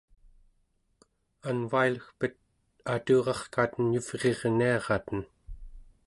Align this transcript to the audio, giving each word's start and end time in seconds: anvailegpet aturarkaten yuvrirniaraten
anvailegpet 1.51 2.33
aturarkaten 2.93 3.85
yuvrirniaraten 3.97 5.19